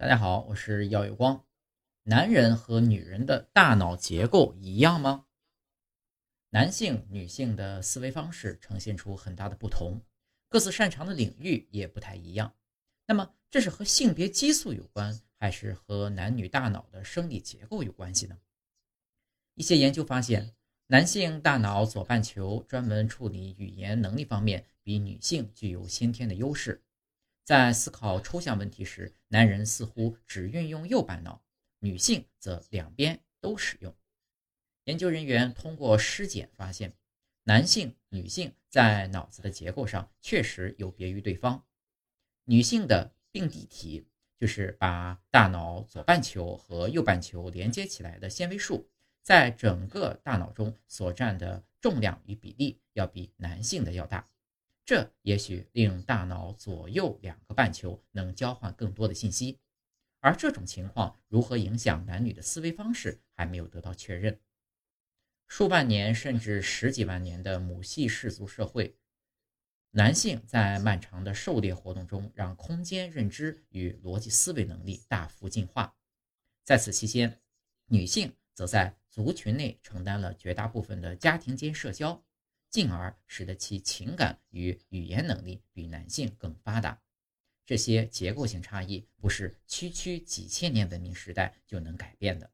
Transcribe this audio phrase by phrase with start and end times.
[0.00, 1.44] 大家好，我是耀有光。
[2.04, 5.26] 男人和女人的大脑结构一样吗？
[6.50, 10.00] 男性、女性的思维方式呈现出很大的不同，
[10.48, 12.54] 各自擅长的领域也不太一样。
[13.08, 18.38] 那么，这是和性别激素有关，还是和男女大脑的生理结构有关系呢？
[19.54, 20.54] 一些研究发现，
[20.86, 26.84] 男性大脑左半球专门处理语言能力方面比女性具有先天的优势。
[27.48, 31.42] 在思考抽象问题时，男人似乎只运用右半脑，
[31.78, 33.96] 女性则两边都使用。
[34.84, 36.92] 研究人员通过尸检发现，
[37.44, 41.64] 男性、女性在脑子的结构上确实有别于对方。
[42.44, 44.06] 女性的并蒂体，
[44.38, 48.86] 就是把大脑左半球和右半球连接起来的纤维束，
[49.22, 54.28] 在整个大脑中所占的重量与比例要比男性的要大。
[54.88, 59.60] 这也许令大脑左右两个半球能交换更多的信息，
[60.20, 64.40] 而这种情况如何影响男女的思维方式还没有得到确认。
[65.46, 68.96] 数万年甚至十几万年的母系氏族社会，
[69.90, 75.94] 男性在漫长的狩猎活动中让空间认知与逻辑思维能力大幅进化，
[76.64, 77.38] 在此期间，
[77.88, 82.24] 女性则在族群内承担了绝大部分的家庭间社交。
[82.70, 87.00] 进而使得其情感与语言能力比男性更发达。
[87.64, 92.50] 这些结构性差异不是区区几千年文明时代就能改变的。